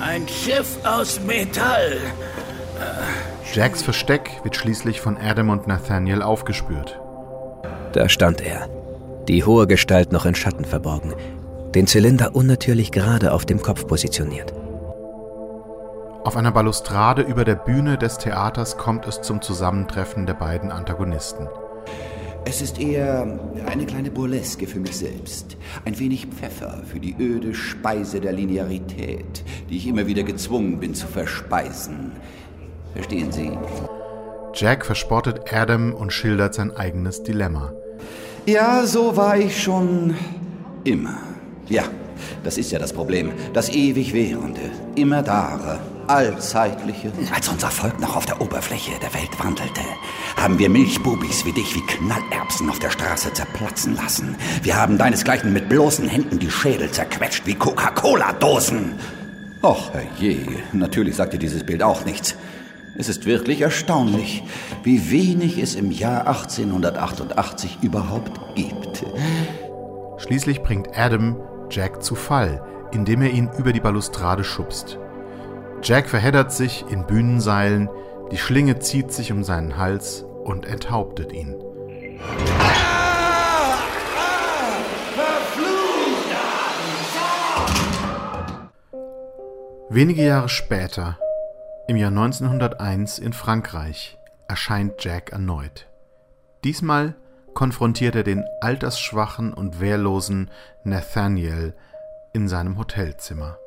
Ein 0.00 0.26
Schiff 0.28 0.78
aus 0.84 1.20
Metall. 1.20 1.98
Jacks 3.54 3.82
Versteck 3.82 4.40
wird 4.42 4.56
schließlich 4.56 5.00
von 5.00 5.16
Adam 5.16 5.50
und 5.50 5.66
Nathaniel 5.66 6.22
aufgespürt. 6.22 6.98
Da 7.92 8.08
stand 8.08 8.40
er, 8.40 8.68
die 9.28 9.44
hohe 9.44 9.66
Gestalt 9.66 10.12
noch 10.12 10.24
in 10.24 10.34
Schatten 10.34 10.64
verborgen, 10.64 11.14
den 11.74 11.86
Zylinder 11.86 12.34
unnatürlich 12.34 12.90
gerade 12.92 13.32
auf 13.32 13.44
dem 13.44 13.60
Kopf 13.60 13.86
positioniert. 13.86 14.52
Auf 16.24 16.36
einer 16.36 16.52
Balustrade 16.52 17.22
über 17.22 17.44
der 17.44 17.56
Bühne 17.56 17.98
des 17.98 18.16
Theaters 18.16 18.78
kommt 18.78 19.06
es 19.06 19.20
zum 19.22 19.42
Zusammentreffen 19.42 20.24
der 20.24 20.34
beiden 20.34 20.70
Antagonisten. 20.70 21.48
Es 22.44 22.60
ist 22.60 22.80
eher 22.80 23.38
eine 23.66 23.86
kleine 23.86 24.10
Burleske 24.10 24.66
für 24.66 24.80
mich 24.80 24.96
selbst. 24.96 25.56
Ein 25.84 25.98
wenig 25.98 26.26
Pfeffer 26.26 26.82
für 26.84 26.98
die 26.98 27.14
öde 27.18 27.54
Speise 27.54 28.20
der 28.20 28.32
Linearität, 28.32 29.44
die 29.70 29.76
ich 29.76 29.86
immer 29.86 30.06
wieder 30.06 30.24
gezwungen 30.24 30.80
bin 30.80 30.94
zu 30.94 31.06
verspeisen. 31.06 32.12
Verstehen 32.94 33.30
Sie? 33.30 33.52
Jack 34.54 34.84
verspottet 34.84 35.52
Adam 35.52 35.94
und 35.94 36.12
schildert 36.12 36.54
sein 36.54 36.72
eigenes 36.72 37.22
Dilemma. 37.22 37.72
Ja, 38.44 38.84
so 38.86 39.16
war 39.16 39.38
ich 39.38 39.62
schon 39.62 40.16
immer. 40.84 41.18
Ja, 41.68 41.84
das 42.42 42.58
ist 42.58 42.72
ja 42.72 42.78
das 42.78 42.92
Problem. 42.92 43.30
Das 43.54 43.70
ewig 43.70 44.12
Währende, 44.12 44.60
immer 44.96 45.22
dare, 45.22 45.78
allzeitliche. 46.08 47.12
Als 47.34 47.48
unser 47.48 47.70
Volk 47.70 48.00
noch 48.00 48.16
auf 48.16 48.26
der 48.26 48.40
Oberfläche 48.40 48.92
der 49.00 49.12
Welt 49.14 49.30
wandelte, 49.38 49.80
haben 50.36 50.58
wir 50.58 50.68
Milchbubis 50.68 51.44
wie 51.44 51.52
dich 51.52 51.74
wie 51.74 51.86
Knallerbsen 51.86 52.68
auf 52.70 52.78
der 52.78 52.90
Straße 52.90 53.32
zerplatzen 53.32 53.94
lassen. 53.96 54.36
Wir 54.62 54.76
haben 54.76 54.98
deinesgleichen 54.98 55.52
mit 55.52 55.68
bloßen 55.68 56.08
Händen 56.08 56.38
die 56.38 56.50
Schädel 56.50 56.90
zerquetscht 56.90 57.46
wie 57.46 57.54
Coca-Cola-Dosen. 57.54 58.94
Och, 59.62 59.92
herrje, 59.92 60.44
natürlich 60.72 61.16
sagt 61.16 61.34
dir 61.34 61.38
dieses 61.38 61.64
Bild 61.64 61.82
auch 61.82 62.04
nichts. 62.04 62.36
Es 62.98 63.08
ist 63.08 63.24
wirklich 63.24 63.62
erstaunlich, 63.62 64.42
wie 64.82 65.10
wenig 65.10 65.58
es 65.58 65.74
im 65.76 65.90
Jahr 65.90 66.26
1888 66.26 67.78
überhaupt 67.80 68.38
gibt. 68.54 69.04
Schließlich 70.18 70.62
bringt 70.62 70.88
Adam 70.96 71.36
Jack 71.70 72.02
zu 72.02 72.14
Fall, 72.14 72.62
indem 72.92 73.22
er 73.22 73.30
ihn 73.30 73.50
über 73.56 73.72
die 73.72 73.80
Balustrade 73.80 74.44
schubst. 74.44 74.98
Jack 75.84 76.08
verheddert 76.08 76.52
sich 76.52 76.84
in 76.88 77.06
Bühnenseilen, 77.08 77.88
die 78.30 78.38
Schlinge 78.38 78.78
zieht 78.78 79.12
sich 79.12 79.32
um 79.32 79.42
seinen 79.42 79.76
Hals 79.76 80.24
und 80.44 80.64
enthauptet 80.64 81.32
ihn. 81.32 81.56
Wenige 89.88 90.24
Jahre 90.24 90.48
später, 90.48 91.18
im 91.88 91.96
Jahr 91.96 92.10
1901 92.10 93.18
in 93.18 93.32
Frankreich, 93.32 94.18
erscheint 94.46 95.04
Jack 95.04 95.32
erneut. 95.32 95.88
Diesmal 96.62 97.16
konfrontiert 97.54 98.14
er 98.14 98.22
den 98.22 98.44
altersschwachen 98.60 99.52
und 99.52 99.80
wehrlosen 99.80 100.48
Nathaniel 100.84 101.74
in 102.32 102.48
seinem 102.48 102.78
Hotelzimmer. 102.78 103.58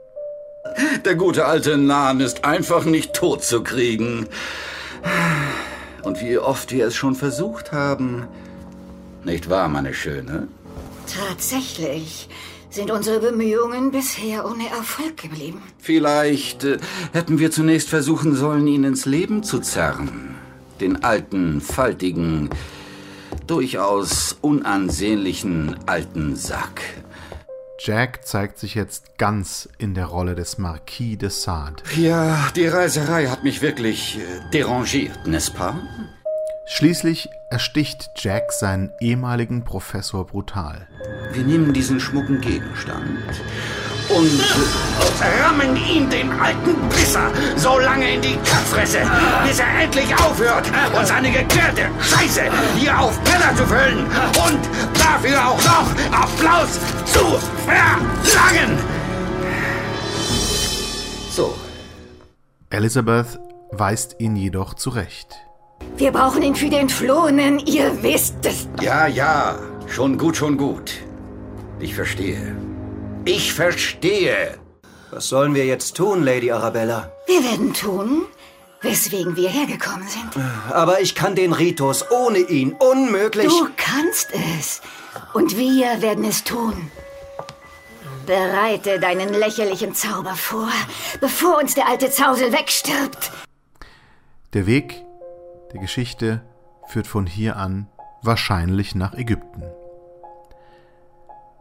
Der 1.06 1.14
gute 1.14 1.46
alte 1.46 1.78
Nan 1.78 2.20
ist 2.20 2.46
einfach 2.46 2.84
nicht 2.84 3.14
tot 3.14 3.44
zu 3.44 3.62
kriegen. 3.62 4.28
Und 6.02 6.20
wie 6.20 6.40
oft 6.40 6.72
wir 6.72 6.88
es 6.88 6.96
schon 6.96 7.14
versucht 7.14 7.72
haben. 7.72 8.28
Nicht 9.24 9.48
wahr, 9.48 9.68
meine 9.68 9.94
Schöne? 9.94 10.48
Tatsächlich 11.06 12.28
sind 12.72 12.90
unsere 12.90 13.20
Bemühungen 13.20 13.92
bisher 13.92 14.46
ohne 14.50 14.68
Erfolg 14.68 15.18
geblieben. 15.18 15.62
Vielleicht 15.78 16.64
äh, 16.64 16.80
hätten 17.14 17.38
wir 17.38 17.52
zunächst 17.52 17.90
versuchen 17.90 18.36
sollen, 18.36 18.66
ihn 18.66 18.84
ins 18.84 19.06
Leben 19.06 19.44
zu 19.44 19.60
zerren. 19.60 20.36
Den 20.80 21.04
alten, 21.04 21.62
faltigen, 21.62 22.50
durchaus 23.46 24.38
unansehnlichen 24.42 25.76
alten 25.86 26.36
Sack. 26.36 26.82
Jack 27.78 28.26
zeigt 28.26 28.58
sich 28.58 28.74
jetzt 28.74 29.18
ganz 29.18 29.68
in 29.78 29.94
der 29.94 30.06
Rolle 30.06 30.36
des 30.36 30.58
Marquis 30.58 31.18
de 31.18 31.30
Sade. 31.30 31.84
Ja, 31.96 32.50
die 32.56 32.68
Reiserei 32.68 33.28
hat 33.28 33.44
mich 33.44 33.62
wirklich 33.62 34.18
äh, 34.18 34.50
derangiert, 34.52 35.28
n'est-ce 35.28 35.52
pas? 35.52 35.76
Schließlich 36.68 37.28
ersticht 37.52 38.10
Jack 38.16 38.52
seinen 38.52 38.92
ehemaligen 39.00 39.64
Professor 39.66 40.26
brutal. 40.26 40.88
Wir 41.34 41.44
nehmen 41.44 41.74
diesen 41.74 42.00
schmucken 42.00 42.42
Gegenstand 42.42 43.20
und 44.10 44.42
rammen 45.44 45.76
ihn, 45.76 46.10
den 46.10 46.32
alten 46.32 46.90
Pisser, 46.90 47.32
so 47.56 47.80
lange 47.80 48.16
in 48.16 48.22
die 48.22 48.36
Kackfresse, 48.36 49.00
bis 49.48 49.60
er 49.60 49.84
endlich 49.84 50.14
aufhört, 50.16 50.70
uns 50.98 51.12
eine 51.12 51.32
geklärte 51.32 51.90
Scheiße 52.02 52.44
hier 52.76 53.00
auf 53.00 53.22
Penner 53.24 53.56
zu 53.56 53.66
füllen 53.66 54.06
und 54.48 54.60
dafür 54.94 55.48
auch 55.48 55.64
noch 55.64 55.88
Applaus 56.12 56.80
zu 57.06 57.40
verlangen. 57.66 58.78
So. 61.32 61.56
Elizabeth 62.70 63.40
weist 63.72 64.16
ihn 64.20 64.36
jedoch 64.36 64.74
zurecht. 64.74 65.36
Wir 65.98 66.12
brauchen 66.12 66.42
ihn 66.42 66.56
für 66.56 66.70
den 66.70 66.82
Entflohenen, 66.82 67.60
ihr 67.60 68.02
wisst 68.04 68.46
es. 68.46 68.68
Ja, 68.82 69.08
ja, 69.08 69.58
schon 69.88 70.18
gut, 70.18 70.38
schon 70.38 70.58
gut. 70.58 70.94
Ich 71.80 71.94
verstehe. 71.94 72.56
Ich 73.26 73.54
verstehe. 73.54 74.60
Was 75.10 75.30
sollen 75.30 75.56
wir 75.56 75.66
jetzt 75.66 75.96
tun, 75.98 76.24
Lady 76.24 76.52
Arabella? 76.52 77.12
Wir 77.26 77.44
werden 77.44 77.74
tun, 77.74 78.26
weswegen 78.82 79.36
wir 79.36 79.50
hergekommen 79.50 80.08
sind. 80.08 80.44
Aber 80.70 81.02
ich 81.02 81.16
kann 81.16 81.34
den 81.36 81.52
Ritus 81.52 82.06
ohne 82.12 82.38
ihn 82.38 82.74
unmöglich. 82.74 83.48
Du 83.48 83.68
kannst 83.78 84.30
es. 84.60 84.82
Und 85.34 85.58
wir 85.58 86.04
werden 86.04 86.24
es 86.24 86.44
tun. 86.44 86.92
Bereite 88.28 89.00
deinen 89.00 89.34
lächerlichen 89.34 89.96
Zauber 89.96 90.36
vor, 90.36 90.70
bevor 91.20 91.58
uns 91.58 91.74
der 91.74 91.88
alte 91.88 92.12
Zausel 92.12 92.52
wegstirbt. 92.52 93.32
Der 94.54 94.68
Weg 94.68 95.04
der 95.74 95.82
Geschichte 95.82 96.44
führt 96.88 97.08
von 97.08 97.26
hier 97.26 97.58
an 97.58 97.88
wahrscheinlich 98.22 98.94
nach 98.94 99.14
Ägypten. 99.14 99.64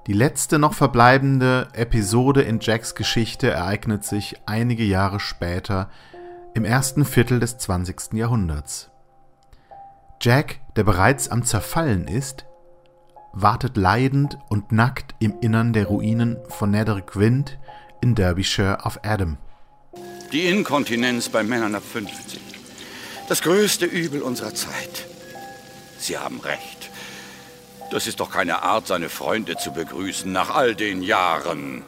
Die 0.07 0.13
letzte 0.13 0.59
noch 0.59 0.75
verbleibende 0.75 1.69
Episode 1.73 2.43
in 2.43 2.61
Jacks 2.61 2.95
Geschichte 2.95 3.51
ereignet 3.51 4.05
sich 4.05 4.37
einige 4.45 4.85
Jahre 4.85 5.19
später 5.19 5.89
im 6.55 6.67
ersten 6.67 7.07
Viertel 7.07 7.41
des 7.41 7.57
20. 7.57 8.13
Jahrhunderts. 8.13 8.91
Jack, 10.21 10.61
der 10.77 10.85
bereits 10.85 11.31
am 11.31 11.43
Zerfallen 11.43 12.07
ist, 12.07 12.45
wartet 13.33 13.79
leidend 13.79 14.37
und 14.51 14.73
nackt 14.73 15.15
im 15.21 15.41
Innern 15.41 15.73
der 15.73 15.87
Ruinen 15.87 16.37
von 16.51 16.71
Nether 16.71 17.01
Gwent 17.01 17.59
in 18.03 18.15
Derbyshire 18.15 18.85
auf 18.85 19.01
Adam. 19.05 19.39
Die 20.33 20.45
Inkontinenz 20.47 21.31
bei 21.31 21.43
Männern 21.43 21.75
ab 21.75 21.83
50. 21.83 22.41
Das 23.27 23.41
größte 23.41 23.87
Übel 23.87 24.21
unserer 24.21 24.55
Zeit. 24.55 25.07
Sie 25.99 26.19
haben 26.19 26.41
recht. 26.41 26.91
Das 27.91 28.07
ist 28.07 28.21
doch 28.21 28.31
keine 28.31 28.63
Art, 28.63 28.87
seine 28.87 29.09
Freunde 29.09 29.57
zu 29.57 29.73
begrüßen 29.73 30.31
nach 30.31 30.55
all 30.55 30.75
den 30.75 31.03
Jahren. 31.03 31.85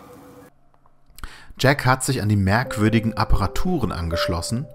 Jack 1.59 1.87
hat 1.87 2.05
sich 2.05 2.21
an 2.21 2.29
die 2.29 2.37
merkwürdigen 2.37 3.15
Apparaturen 3.17 3.91
angeschlossen, 3.91 4.67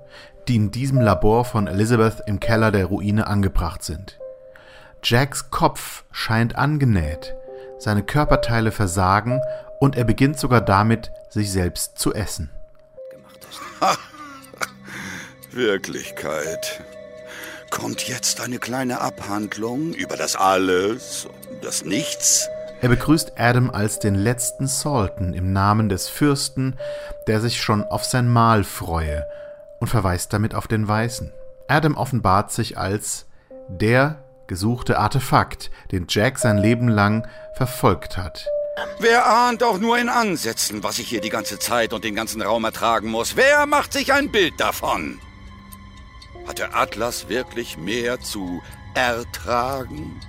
die 0.47 0.55
in 0.55 0.71
diesem 0.71 0.99
Labor 0.99 1.45
von 1.45 1.67
Elizabeth 1.67 2.23
im 2.25 2.39
Keller 2.39 2.71
der 2.71 2.85
Ruine 2.85 3.27
angebracht 3.27 3.83
sind. 3.83 4.19
Jacks 5.03 5.51
Kopf 5.51 6.03
scheint 6.11 6.55
angenäht, 6.55 7.35
seine 7.77 8.03
Körperteile 8.03 8.71
versagen 8.71 9.41
und 9.79 9.95
er 9.95 10.03
beginnt 10.03 10.39
sogar 10.39 10.61
damit, 10.61 11.11
sich 11.29 11.51
selbst 11.51 11.97
zu 11.97 12.13
essen. 12.13 12.49
Ha. 13.79 13.95
Wirklichkeit. 15.51 16.83
Kommt 17.71 18.05
jetzt 18.09 18.41
eine 18.41 18.59
kleine 18.59 18.99
Abhandlung 18.99 19.93
über 19.93 20.17
das 20.17 20.35
Alles, 20.35 21.27
das 21.61 21.85
Nichts? 21.85 22.47
Er 22.81 22.89
begrüßt 22.89 23.33
Adam 23.37 23.71
als 23.71 23.97
den 23.97 24.13
letzten 24.13 24.67
Salton 24.67 25.33
im 25.33 25.53
Namen 25.53 25.87
des 25.87 26.09
Fürsten, 26.09 26.75
der 27.27 27.39
sich 27.39 27.61
schon 27.61 27.83
auf 27.83 28.03
sein 28.03 28.27
Mahl 28.27 28.65
freue, 28.65 29.25
und 29.79 29.87
verweist 29.87 30.33
damit 30.33 30.53
auf 30.53 30.67
den 30.67 30.85
Weißen. 30.85 31.31
Adam 31.69 31.95
offenbart 31.95 32.51
sich 32.51 32.77
als 32.77 33.25
der 33.69 34.21
gesuchte 34.47 34.99
Artefakt, 34.99 35.71
den 35.93 36.07
Jack 36.09 36.39
sein 36.39 36.57
Leben 36.57 36.89
lang 36.89 37.25
verfolgt 37.55 38.17
hat. 38.17 38.47
Wer 38.99 39.25
ahnt 39.25 39.63
auch 39.63 39.79
nur 39.79 39.97
in 39.97 40.09
Ansätzen, 40.09 40.83
was 40.83 40.99
ich 40.99 41.07
hier 41.07 41.21
die 41.21 41.29
ganze 41.29 41.57
Zeit 41.57 41.93
und 41.93 42.03
den 42.03 42.15
ganzen 42.15 42.41
Raum 42.41 42.65
ertragen 42.65 43.09
muss? 43.09 43.37
Wer 43.37 43.65
macht 43.65 43.93
sich 43.93 44.11
ein 44.11 44.29
Bild 44.29 44.59
davon? 44.59 45.21
Hat 46.47 46.59
der 46.59 46.75
Atlas 46.75 47.29
wirklich 47.29 47.77
mehr 47.77 48.19
zu 48.19 48.61
ertragen? 48.93 50.19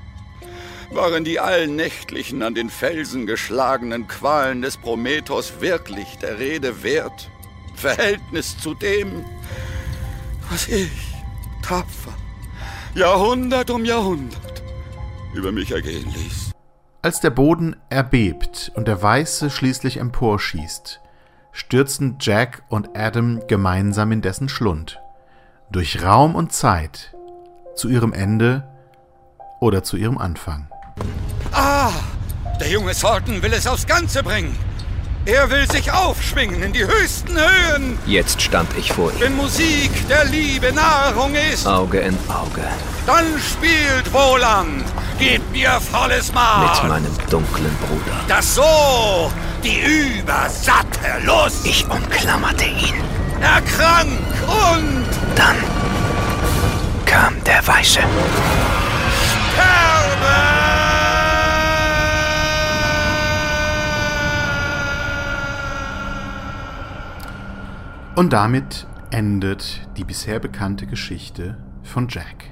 Waren 0.91 1.25
die 1.25 1.41
allnächtlichen 1.41 2.43
an 2.43 2.55
den 2.55 2.69
Felsen 2.69 3.27
geschlagenen 3.27 4.09
Qualen 4.09 4.61
des 4.63 4.77
Prometheus 4.77 5.61
wirklich 5.61 6.19
der 6.19 6.39
Rede 6.39 6.83
wert? 6.83 7.31
Verhältnis 7.75 8.59
zu 8.59 8.75
dem, 8.75 9.25
was 10.51 10.69
ich, 10.69 11.15
tapfer, 11.63 12.15
Jahrhundert 12.95 13.71
um 13.71 13.85
Jahrhundert, 13.85 14.63
über 15.35 15.51
mich 15.51 15.73
ergehen 15.73 16.13
ließ. 16.13 16.53
Als 17.01 17.21
der 17.21 17.31
Boden 17.31 17.75
erbebt 17.89 18.71
und 18.75 18.87
der 18.87 19.03
Weiße 19.03 19.51
schließlich 19.51 19.97
emporschießt, 19.97 21.01
stürzen 21.51 22.19
Jack 22.21 22.63
und 22.69 22.97
Adam 22.97 23.41
gemeinsam 23.49 24.13
in 24.13 24.23
dessen 24.23 24.49
Schlund. 24.49 25.01
Durch 25.73 26.03
Raum 26.03 26.35
und 26.35 26.53
Zeit, 26.53 27.15
zu 27.75 27.89
ihrem 27.89 28.13
Ende 28.13 28.63
oder 29.59 29.83
zu 29.83 29.97
ihrem 29.97 30.19
Anfang. 30.19 30.69
Ah, 31.51 31.91
der 32.61 32.69
junge 32.69 32.93
Thornton 32.93 33.43
will 33.43 33.55
es 33.55 33.67
aufs 33.67 33.87
Ganze 33.87 34.23
bringen. 34.23 34.55
Er 35.25 35.49
will 35.49 35.71
sich 35.71 35.91
aufschwingen 35.91 36.63
in 36.63 36.75
die 36.75 36.85
höchsten 36.85 37.39
Höhen. 37.39 37.99
Jetzt 38.05 38.43
stand 38.43 38.69
ich 38.77 38.93
vor 38.93 39.13
ihm. 39.13 39.21
Wenn 39.21 39.37
Musik 39.37 39.91
der 40.11 40.27
Liebe 40.27 40.75
Nahrung 40.75 41.35
ist. 41.35 41.67
Auge 41.67 42.01
in 42.01 42.19
Auge. 42.29 42.65
Dann 43.07 43.25
spielt 43.39 44.13
Wohland. 44.13 44.85
Gebt 45.19 45.53
mir 45.53 45.81
volles 45.81 46.35
Maß. 46.35 46.83
Mit 46.83 46.91
meinem 46.91 47.17
dunklen 47.31 47.75
Bruder. 47.79 48.21
Das 48.29 48.57
so 48.57 49.33
die 49.65 50.19
übersatte 50.19 51.25
Lust. 51.25 51.65
Ich 51.65 51.89
umklammerte 51.89 52.67
ihn. 52.67 53.22
Erkrank 53.43 54.09
und. 54.47 55.05
Dann 55.35 55.57
kam 57.05 57.35
der 57.45 57.67
Weiße. 57.67 58.01
Sterbe! 59.19 60.33
Und 68.15 68.33
damit 68.33 68.87
endet 69.11 69.87
die 69.97 70.05
bisher 70.05 70.39
bekannte 70.39 70.87
Geschichte 70.87 71.57
von 71.83 72.09
Jack. 72.09 72.52